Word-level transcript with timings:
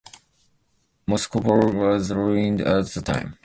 Moscopole 1.07 1.75
was 1.75 2.11
ruined 2.11 2.59
at 2.61 2.87
that 2.87 3.05
time. 3.05 3.37